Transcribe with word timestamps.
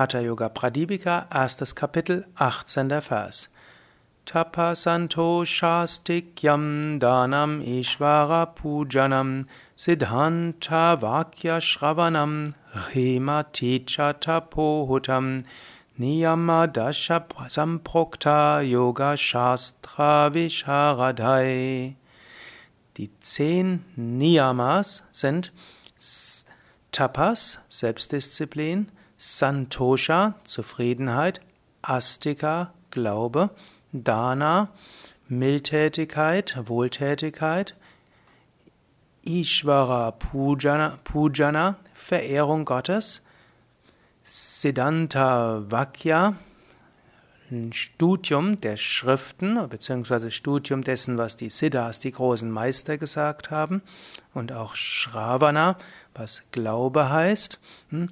Hatha 0.00 0.22
Yoga 0.22 0.48
Pradipika, 0.48 1.26
erstes 1.30 1.74
Kapitel, 1.74 2.24
18. 2.36 2.88
Vers. 3.02 3.50
Tapasanto 4.24 5.44
Shastikyam 5.44 6.98
Danam 6.98 7.62
Ishvara 7.62 8.48
Pujanam 8.56 9.44
Siddhanta 9.76 10.98
Vakya 10.98 11.60
Shravanam 11.60 12.54
Hema 12.94 13.44
Ticha 13.52 14.14
Tapohutam 14.18 15.44
Niyama 15.98 16.66
Dasha 16.72 17.26
Samprokta 17.50 18.66
Yoga 18.66 19.18
Shastra 19.18 20.30
Visharadai. 20.32 21.96
Die 22.96 23.10
zehn 23.20 23.80
Niyamas 23.98 25.02
sind 25.10 25.52
Tapas, 26.90 27.58
Selbstdisziplin, 27.68 28.90
Santosha, 29.20 30.34
Zufriedenheit, 30.44 31.42
Astika, 31.82 32.72
Glaube, 32.90 33.50
Dana, 33.92 34.70
Mildtätigkeit, 35.28 36.58
Wohltätigkeit, 36.64 37.76
Ishvara 39.22 40.12
Pujana, 40.12 40.98
Pujana, 41.04 41.76
Verehrung 41.92 42.64
Gottes, 42.64 43.20
Siddhanta 44.24 45.70
Vakya, 45.70 46.36
Studium 47.72 48.58
der 48.62 48.78
Schriften, 48.78 49.68
beziehungsweise 49.68 50.30
Studium 50.30 50.82
dessen, 50.82 51.18
was 51.18 51.36
die 51.36 51.50
Siddhas, 51.50 52.00
die 52.00 52.12
großen 52.12 52.50
Meister, 52.50 52.96
gesagt 52.96 53.50
haben, 53.50 53.82
und 54.32 54.50
auch 54.52 54.76
Shravana, 54.76 55.76
was 56.14 56.42
Glaube 56.52 57.10
heißt, 57.10 57.58
hm? 57.90 58.08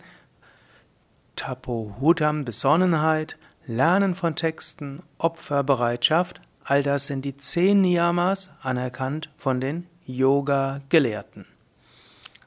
Tapohutam, 1.38 2.44
Besonnenheit, 2.44 3.36
Lernen 3.64 4.16
von 4.16 4.34
Texten, 4.34 5.04
Opferbereitschaft, 5.18 6.40
all 6.64 6.82
das 6.82 7.06
sind 7.06 7.24
die 7.24 7.36
zehn 7.36 7.80
Niyamas, 7.80 8.50
anerkannt 8.60 9.30
von 9.36 9.60
den 9.60 9.86
Yoga-Gelehrten. 10.04 11.46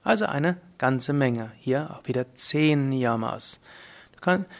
Also 0.04 0.26
eine 0.26 0.58
ganze 0.78 1.14
Menge. 1.14 1.54
Hier 1.58 1.90
auch 1.92 2.06
wieder 2.06 2.36
zehn 2.36 2.90
Niyamas. 2.90 3.60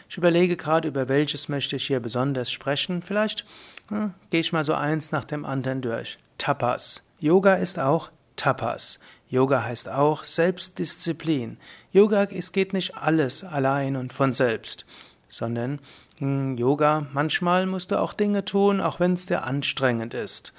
Ich 0.08 0.18
überlege 0.18 0.56
gerade, 0.56 0.88
über 0.88 1.10
welches 1.10 1.50
möchte 1.50 1.76
ich 1.76 1.88
hier 1.88 2.00
besonders 2.00 2.50
sprechen. 2.52 3.02
Vielleicht 3.02 3.44
hm, 3.90 4.14
gehe 4.30 4.40
ich 4.40 4.54
mal 4.54 4.64
so 4.64 4.74
eins 4.74 5.12
nach 5.12 5.26
dem 5.26 5.46
anderen 5.46 5.82
durch. 5.82 6.18
Tapas. 6.38 7.04
Yoga 7.20 7.56
ist 7.56 7.80
auch 7.80 8.12
Tapas. 8.42 9.00
Yoga 9.30 9.64
heißt 9.64 9.88
auch 9.88 10.24
Selbstdisziplin. 10.24 11.58
Yoga, 11.92 12.24
es 12.24 12.52
geht 12.52 12.74
nicht 12.74 12.98
alles 12.98 13.44
allein 13.44 13.96
und 13.96 14.14
von 14.14 14.34
selbst, 14.34 14.88
sondern 15.30 15.80
hm, 16.18 16.58
Yoga, 16.58 17.06
manchmal 17.14 17.68
musst 17.68 17.92
du 17.92 18.00
auch 18.00 18.14
Dinge 18.14 18.44
tun, 18.44 18.82
auch 18.82 19.00
wenn 19.00 19.14
es 19.14 19.28
dir 19.28 19.44
anstrengend 19.44 20.16
ist. 20.16 20.54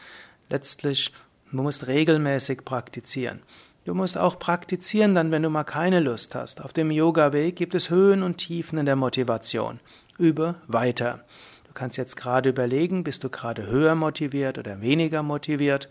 Letztlich, 0.48 1.12
du 1.50 1.60
musst 1.60 1.88
regelmäßig 1.88 2.64
praktizieren. 2.64 3.42
Du 3.84 3.94
musst 3.94 4.16
auch 4.16 4.38
praktizieren 4.38 5.16
dann, 5.16 5.32
wenn 5.32 5.42
du 5.42 5.50
mal 5.50 5.64
keine 5.64 5.98
Lust 5.98 6.36
hast. 6.36 6.60
Auf 6.60 6.72
dem 6.72 6.92
Yoga-Weg 6.92 7.56
gibt 7.56 7.74
es 7.74 7.90
Höhen 7.90 8.22
und 8.22 8.36
Tiefen 8.36 8.78
in 8.78 8.86
der 8.86 8.94
Motivation. 8.94 9.80
Übe 10.18 10.54
weiter. 10.68 11.24
Du 11.72 11.78
kannst 11.78 11.96
jetzt 11.96 12.18
gerade 12.18 12.50
überlegen, 12.50 13.02
bist 13.02 13.24
du 13.24 13.30
gerade 13.30 13.66
höher 13.66 13.94
motiviert 13.94 14.58
oder 14.58 14.82
weniger 14.82 15.22
motiviert. 15.22 15.88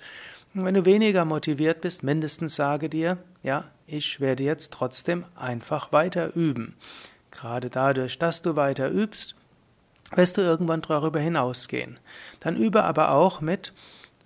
Und 0.53 0.63
wenn 0.63 0.75
du 0.75 0.85
weniger 0.85 1.25
motiviert 1.25 1.81
bist, 1.81 2.03
mindestens 2.03 2.55
sage 2.55 2.87
dir, 2.87 3.17
ja, 3.41 3.63
ich 3.87 4.19
werde 4.19 4.43
jetzt 4.43 4.71
trotzdem 4.71 5.25
einfach 5.35 5.91
weiter 5.91 6.35
üben. 6.35 6.75
Gerade 7.31 7.71
dadurch, 7.71 8.19
dass 8.19 8.43
du 8.43 8.55
weiter 8.55 8.91
übst, 8.91 9.33
wirst 10.13 10.37
du 10.37 10.41
irgendwann 10.41 10.83
darüber 10.83 11.19
hinausgehen. 11.19 11.97
Dann 12.41 12.57
übe 12.57 12.83
aber 12.83 13.09
auch 13.09 13.41
mit 13.41 13.73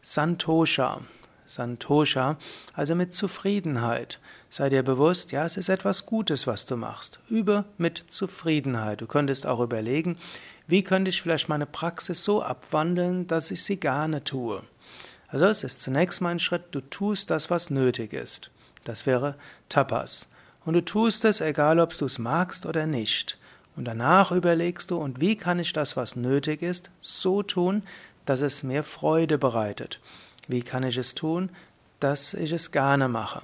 Santosha. 0.02 1.00
Santosha, 1.46 2.38
also 2.74 2.96
mit 2.96 3.14
Zufriedenheit. 3.14 4.20
Sei 4.50 4.70
dir 4.70 4.84
bewusst, 4.84 5.32
ja, 5.32 5.46
es 5.46 5.58
ist 5.58 5.70
etwas 5.70 6.06
Gutes, 6.06 6.48
was 6.48 6.66
du 6.66 6.76
machst. 6.76 7.20
Übe 7.30 7.66
mit 7.78 7.98
Zufriedenheit. 7.98 9.00
Du 9.00 9.08
könntest 9.08 9.46
auch 9.46 9.60
überlegen, 9.60 10.18
wie 10.68 10.84
könnte 10.84 11.10
ich 11.10 11.22
vielleicht 11.22 11.50
meine 11.50 11.66
Praxis 11.66 12.24
so 12.24 12.42
abwandeln, 12.42 13.28
dass 13.28 13.52
ich 13.52 13.64
sie 13.64 13.78
gerne 13.78 14.24
tue. 14.24 14.64
Also 15.28 15.46
es 15.46 15.64
ist 15.64 15.82
zunächst 15.82 16.22
mal 16.22 16.30
ein 16.30 16.40
Schritt, 16.40 16.64
du 16.72 16.82
tust 16.82 17.30
das, 17.30 17.50
was 17.50 17.70
nötig 17.70 18.14
ist. 18.14 18.52
Das 18.84 19.06
wäre 19.06 19.36
Tapas. 19.70 20.28
Und 20.64 20.74
du 20.74 20.84
tust 20.84 21.26
es, 21.26 21.42
egal 21.42 21.80
ob 21.80 21.96
du 21.98 22.06
es 22.06 22.18
magst 22.18 22.66
oder 22.66 22.88
nicht. 22.88 23.38
Und 23.76 23.86
danach 23.86 24.32
überlegst 24.32 24.92
du, 24.92 24.98
und 24.98 25.20
wie 25.20 25.36
kann 25.36 25.60
ich 25.60 25.74
das, 25.74 25.98
was 25.98 26.16
nötig 26.16 26.62
ist, 26.62 26.90
so 27.02 27.44
tun, 27.44 27.84
dass 28.26 28.42
es 28.42 28.64
mir 28.64 28.84
Freude 28.84 29.38
bereitet. 29.38 30.00
Wie 30.48 30.62
kann 30.62 30.84
ich 30.84 30.98
es 30.98 31.14
tun, 31.14 31.52
dass 32.00 32.34
ich 32.34 32.52
es 32.52 32.72
gerne 32.72 33.08
mache? 33.08 33.44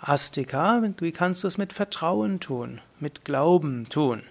Astika, 0.00 0.82
wie 1.00 1.12
kannst 1.12 1.42
du 1.42 1.48
es 1.48 1.58
mit 1.58 1.72
Vertrauen 1.72 2.40
tun, 2.40 2.80
mit 3.00 3.24
Glauben 3.24 3.88
tun? 3.88 4.22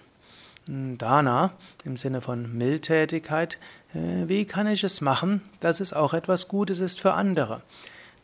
Dana 0.69 1.51
im 1.83 1.97
Sinne 1.97 2.21
von 2.21 2.57
Mildtätigkeit, 2.57 3.57
äh, 3.93 4.27
wie 4.27 4.45
kann 4.45 4.67
ich 4.67 4.83
es 4.83 5.01
machen, 5.01 5.41
dass 5.59 5.79
es 5.79 5.93
auch 5.93 6.13
etwas 6.13 6.47
Gutes 6.47 6.79
ist 6.79 6.99
für 6.99 7.13
andere? 7.13 7.61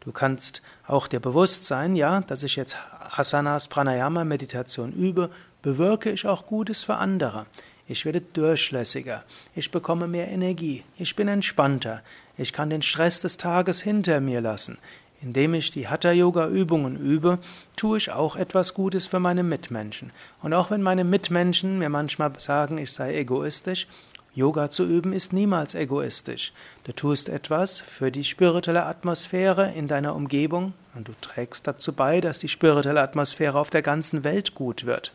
Du 0.02 0.12
kannst 0.12 0.62
auch 0.86 1.08
dir 1.08 1.20
bewusst 1.20 1.66
sein, 1.66 1.96
ja, 1.96 2.22
dass 2.22 2.44
ich 2.44 2.56
jetzt 2.58 2.76
Asanas, 3.12 3.68
Pranayama, 3.70 4.26
Meditation 4.26 4.92
übe, 4.92 5.30
bewirke 5.62 6.12
ich 6.12 6.28
auch 6.28 6.46
Gutes 6.46 6.84
für 6.84 6.96
andere. 6.96 7.46
Ich 7.88 8.06
werde 8.06 8.22
durchlässiger. 8.22 9.24
Ich 9.56 9.72
bekomme 9.72 10.08
mehr 10.08 10.30
Energie. 10.30 10.84
Ich 10.98 11.16
bin 11.16 11.28
entspannter. 11.28 12.02
Ich 12.38 12.54
kann 12.54 12.70
den 12.70 12.82
Stress 12.82 13.20
des 13.20 13.38
Tages 13.38 13.82
hinter 13.82 14.20
mir 14.20 14.42
lassen. 14.42 14.78
Indem 15.24 15.54
ich 15.54 15.72
die 15.72 15.88
Hatha-Yoga-Übungen 15.88 16.98
übe, 16.98 17.40
tue 17.78 17.98
ich 17.98 18.12
auch 18.12 18.36
etwas 18.36 18.74
Gutes 18.74 19.08
für 19.08 19.20
meine 19.20 19.42
Mitmenschen. 19.42 20.12
Und 20.42 20.54
auch 20.54 20.70
wenn 20.70 20.82
meine 20.82 21.06
Mitmenschen 21.06 21.80
mir 21.80 21.88
manchmal 21.88 22.38
sagen, 22.40 22.78
ich 22.78 22.92
sei 22.92 23.16
egoistisch, 23.16 23.88
Yoga 24.36 24.70
zu 24.70 24.84
üben 24.84 25.14
ist 25.14 25.32
niemals 25.32 25.76
egoistisch. 25.76 26.54
Du 26.86 26.92
tust 26.92 27.30
etwas 27.30 27.80
für 27.80 28.12
die 28.12 28.24
spirituelle 28.24 28.86
Atmosphäre 28.86 29.72
in 29.74 29.88
deiner 29.88 30.16
Umgebung 30.16 30.74
und 30.96 31.08
du 31.08 31.14
trägst 31.22 31.68
dazu 31.68 31.94
bei, 31.94 32.20
dass 32.20 32.40
die 32.40 32.48
spirituelle 32.48 33.02
Atmosphäre 33.02 33.60
auf 33.60 33.70
der 33.70 33.84
ganzen 33.84 34.24
Welt 34.24 34.56
gut 34.56 34.86
wird. 34.86 35.14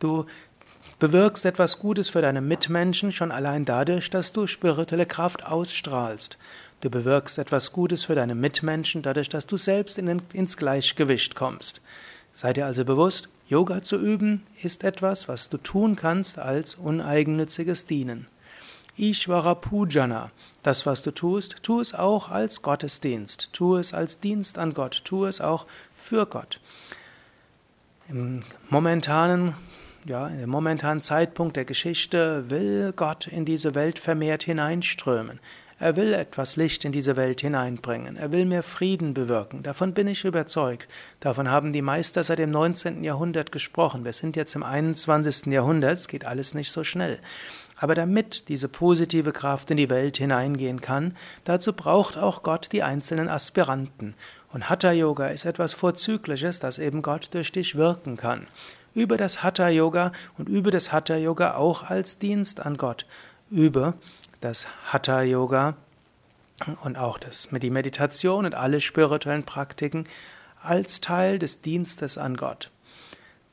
Du 0.00 0.24
bewirkst 0.98 1.44
etwas 1.44 1.78
Gutes 1.78 2.08
für 2.08 2.22
deine 2.22 2.40
Mitmenschen 2.40 3.12
schon 3.12 3.30
allein 3.30 3.66
dadurch, 3.66 4.08
dass 4.08 4.32
du 4.32 4.46
spirituelle 4.46 5.06
Kraft 5.06 5.44
ausstrahlst. 5.44 6.38
Du 6.80 6.88
bewirkst 6.88 7.38
etwas 7.38 7.72
Gutes 7.72 8.04
für 8.04 8.14
deine 8.14 8.34
Mitmenschen 8.34 9.02
dadurch, 9.02 9.28
dass 9.28 9.46
du 9.46 9.56
selbst 9.56 9.98
in 9.98 10.22
ins 10.32 10.56
Gleichgewicht 10.56 11.34
kommst. 11.34 11.80
Sei 12.32 12.52
dir 12.52 12.66
also 12.66 12.84
bewusst, 12.84 13.28
Yoga 13.48 13.82
zu 13.82 13.98
üben 13.98 14.46
ist 14.62 14.84
etwas, 14.84 15.28
was 15.28 15.48
du 15.48 15.58
tun 15.58 15.96
kannst 15.96 16.38
als 16.38 16.76
uneigennütziges 16.76 17.86
Dienen. 17.86 18.28
Ishvara 18.96 19.54
Pujana, 19.54 20.30
das, 20.62 20.86
was 20.86 21.02
du 21.02 21.10
tust, 21.10 21.56
tu 21.62 21.80
es 21.80 21.94
auch 21.94 22.30
als 22.30 22.62
Gottesdienst, 22.62 23.50
tu 23.52 23.76
es 23.76 23.92
als 23.92 24.20
Dienst 24.20 24.58
an 24.58 24.72
Gott, 24.72 25.02
tu 25.04 25.24
es 25.26 25.40
auch 25.40 25.66
für 25.96 26.26
Gott. 26.26 26.60
Im 28.08 28.40
momentanen 28.68 29.54
ja, 30.06 30.28
im 30.28 30.48
momentanen 30.48 31.02
Zeitpunkt 31.02 31.56
der 31.56 31.66
Geschichte 31.66 32.48
will 32.48 32.92
Gott 32.96 33.26
in 33.26 33.44
diese 33.44 33.74
Welt 33.74 33.98
vermehrt 33.98 34.44
hineinströmen. 34.44 35.40
Er 35.80 35.96
will 35.96 36.12
etwas 36.12 36.56
Licht 36.56 36.84
in 36.84 36.92
diese 36.92 37.16
Welt 37.16 37.40
hineinbringen. 37.40 38.18
Er 38.18 38.32
will 38.32 38.44
mehr 38.44 38.62
Frieden 38.62 39.14
bewirken. 39.14 39.62
Davon 39.62 39.94
bin 39.94 40.08
ich 40.08 40.26
überzeugt. 40.26 40.86
Davon 41.20 41.50
haben 41.50 41.72
die 41.72 41.80
Meister 41.80 42.22
seit 42.22 42.38
dem 42.38 42.50
19. 42.50 43.02
Jahrhundert 43.02 43.50
gesprochen. 43.50 44.04
Wir 44.04 44.12
sind 44.12 44.36
jetzt 44.36 44.54
im 44.54 44.62
21. 44.62 45.46
Jahrhundert. 45.46 45.94
Es 45.94 46.06
geht 46.06 46.26
alles 46.26 46.52
nicht 46.52 46.70
so 46.70 46.84
schnell. 46.84 47.18
Aber 47.76 47.94
damit 47.94 48.50
diese 48.50 48.68
positive 48.68 49.32
Kraft 49.32 49.70
in 49.70 49.78
die 49.78 49.88
Welt 49.88 50.18
hineingehen 50.18 50.82
kann, 50.82 51.16
dazu 51.44 51.72
braucht 51.72 52.18
auch 52.18 52.42
Gott 52.42 52.68
die 52.72 52.82
einzelnen 52.82 53.30
Aspiranten. 53.30 54.14
Und 54.52 54.68
Hatha 54.68 54.92
Yoga 54.92 55.28
ist 55.28 55.46
etwas 55.46 55.72
Vorzügliches, 55.72 56.60
das 56.60 56.78
eben 56.78 57.00
Gott 57.00 57.30
durch 57.32 57.52
dich 57.52 57.74
wirken 57.76 58.18
kann. 58.18 58.48
Übe 58.92 59.16
das 59.16 59.42
Hatha 59.42 59.70
Yoga 59.70 60.12
und 60.36 60.50
übe 60.50 60.70
das 60.70 60.92
Hatha 60.92 61.16
Yoga 61.16 61.54
auch 61.54 61.84
als 61.84 62.18
Dienst 62.18 62.60
an 62.60 62.76
Gott. 62.76 63.06
Übe 63.50 63.94
das 64.40 64.66
Hatha 64.86 65.22
Yoga 65.22 65.76
und 66.82 66.96
auch 66.96 67.18
das 67.18 67.48
die 67.50 67.70
Meditation 67.70 68.44
und 68.44 68.54
alle 68.54 68.80
spirituellen 68.80 69.44
Praktiken 69.44 70.06
als 70.62 71.00
Teil 71.00 71.38
des 71.38 71.62
Dienstes 71.62 72.18
an 72.18 72.36
Gott. 72.36 72.70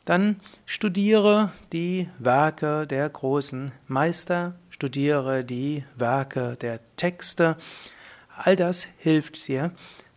Dann 0.05 0.39
studiere 0.65 1.51
die 1.73 2.09
Werke 2.19 2.87
der 2.87 3.09
großen 3.09 3.71
Meister, 3.87 4.55
studiere 4.69 5.43
die 5.43 5.83
Werke 5.95 6.55
der 6.61 6.79
Texte. 6.95 7.57
All 8.35 8.55
das 8.55 8.87
hilft 8.99 9.47
dir, 9.47 9.71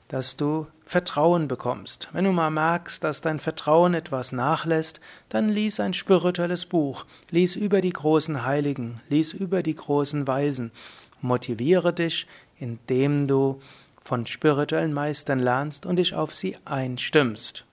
dass 0.08 0.36
du 0.36 0.66
Vertrauen 0.90 1.46
bekommst. 1.46 2.08
Wenn 2.10 2.24
du 2.24 2.32
mal 2.32 2.50
merkst, 2.50 3.04
dass 3.04 3.20
dein 3.20 3.38
Vertrauen 3.38 3.94
etwas 3.94 4.32
nachlässt, 4.32 5.00
dann 5.28 5.48
lies 5.48 5.78
ein 5.78 5.94
spirituelles 5.94 6.66
Buch, 6.66 7.06
lies 7.30 7.54
über 7.54 7.80
die 7.80 7.92
großen 7.92 8.44
Heiligen, 8.44 9.00
lies 9.08 9.32
über 9.32 9.62
die 9.62 9.76
großen 9.76 10.26
Weisen. 10.26 10.72
Motiviere 11.20 11.92
dich, 11.92 12.26
indem 12.58 13.28
du 13.28 13.60
von 14.02 14.26
spirituellen 14.26 14.92
Meistern 14.92 15.38
lernst 15.38 15.86
und 15.86 15.94
dich 15.94 16.14
auf 16.14 16.34
sie 16.34 16.56
einstimmst. 16.64 17.64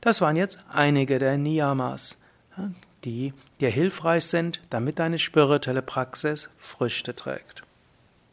Das 0.00 0.20
waren 0.20 0.34
jetzt 0.34 0.58
einige 0.72 1.20
der 1.20 1.38
Niyamas, 1.38 2.18
die 3.04 3.32
dir 3.60 3.70
hilfreich 3.70 4.24
sind, 4.24 4.60
damit 4.70 4.98
deine 4.98 5.18
spirituelle 5.18 5.82
Praxis 5.82 6.50
Früchte 6.58 7.14
trägt. 7.14 7.62